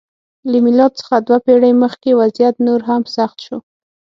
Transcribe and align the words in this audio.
له 0.51 0.57
میلاد 0.65 0.91
څخه 0.99 1.15
دوه 1.27 1.37
پېړۍ 1.45 1.73
مخکې 1.83 2.17
وضعیت 2.21 2.55
نور 2.67 2.79
هم 2.89 3.01
سخت 3.15 3.37
شو. 3.45 3.57